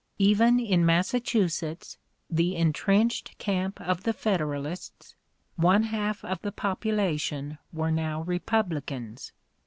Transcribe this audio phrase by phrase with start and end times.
[0.17, 5.15] Even in Massachusetts, the intrenched camp of the Federalists,
[5.57, 9.31] one half of the population were now Republicans.